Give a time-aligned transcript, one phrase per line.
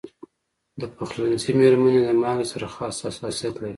[0.79, 3.69] د پخلنځي میرمنې د مالګې سره خاص حساسیت لري.